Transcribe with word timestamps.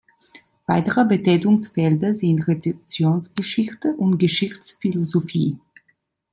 Weitere 0.65 1.05
Betätigungsfelder 1.05 2.15
sind 2.15 2.47
Rezeptionsgeschichte 2.47 3.89
und 3.97 4.17
Geschichtsphilosophie. 4.17 5.59